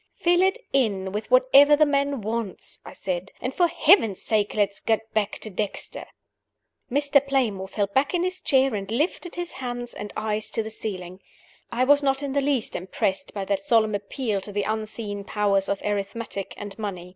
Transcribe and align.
"Fill 0.15 0.41
it 0.41 0.57
in 0.73 1.11
with 1.11 1.29
whatever 1.29 1.75
the 1.75 1.85
man 1.85 2.21
wants," 2.21 2.79
I 2.83 2.91
said. 2.91 3.31
"And 3.39 3.53
for 3.53 3.67
Heaven's 3.67 4.19
sake 4.19 4.55
let 4.55 4.69
us 4.71 4.79
get 4.79 5.13
back 5.13 5.37
to 5.41 5.51
Dexter!" 5.51 6.07
Mr. 6.91 7.23
Playmore 7.23 7.67
fell 7.67 7.85
back 7.85 8.15
in 8.15 8.23
his 8.23 8.41
chair, 8.41 8.73
and 8.73 8.89
lifted 8.89 9.35
his 9.35 9.51
hands 9.51 9.93
and 9.93 10.11
eyes 10.17 10.49
to 10.49 10.63
the 10.63 10.71
ceiling. 10.71 11.19
I 11.71 11.83
was 11.83 12.01
not 12.01 12.23
in 12.23 12.33
the 12.33 12.41
least 12.41 12.75
impressed 12.75 13.35
by 13.35 13.45
that 13.45 13.63
solemn 13.63 13.93
appeal 13.93 14.41
to 14.41 14.51
the 14.51 14.63
unseen 14.63 15.23
powers 15.23 15.69
of 15.69 15.83
arithmetic 15.85 16.55
and 16.57 16.79
money. 16.79 17.09